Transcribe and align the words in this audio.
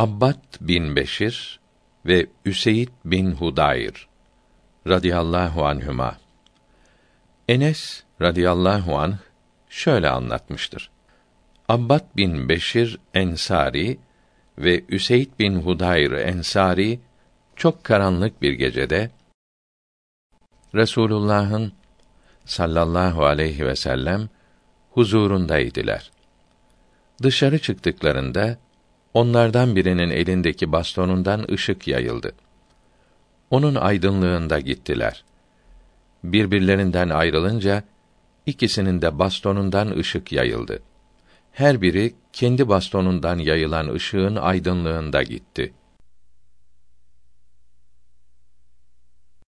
Abbad 0.00 0.42
bin 0.60 0.96
Beşir 0.96 1.60
ve 2.06 2.26
Üseyd 2.44 2.88
bin 3.04 3.32
Hudayr 3.32 4.08
radıyallahu 4.88 5.66
anhüma. 5.66 6.16
Enes 7.48 8.02
radıyallahu 8.20 8.98
anh 8.98 9.16
şöyle 9.68 10.08
anlatmıştır. 10.08 10.90
Abbad 11.68 12.04
bin 12.16 12.48
Beşir 12.48 12.98
Ensari 13.14 13.98
ve 14.58 14.84
Üseyd 14.88 15.28
bin 15.38 15.54
Hudayr 15.54 16.12
Ensari 16.12 17.00
çok 17.56 17.84
karanlık 17.84 18.42
bir 18.42 18.52
gecede 18.52 19.10
Resulullah'ın 20.74 21.72
sallallahu 22.44 23.24
aleyhi 23.24 23.66
ve 23.66 23.76
sellem 23.76 24.28
huzurundaydılar. 24.90 26.10
Dışarı 27.22 27.58
çıktıklarında 27.58 28.58
onlardan 29.14 29.76
birinin 29.76 30.10
elindeki 30.10 30.72
bastonundan 30.72 31.46
ışık 31.52 31.88
yayıldı. 31.88 32.32
Onun 33.50 33.74
aydınlığında 33.74 34.60
gittiler. 34.60 35.24
Birbirlerinden 36.24 37.08
ayrılınca 37.08 37.82
ikisinin 38.46 39.02
de 39.02 39.18
bastonundan 39.18 39.98
ışık 39.98 40.32
yayıldı. 40.32 40.82
Her 41.52 41.82
biri 41.82 42.14
kendi 42.32 42.68
bastonundan 42.68 43.38
yayılan 43.38 43.94
ışığın 43.94 44.36
aydınlığında 44.36 45.22
gitti. 45.22 45.72